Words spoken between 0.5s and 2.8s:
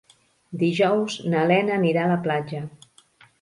Dijous na Lena anirà a la platja.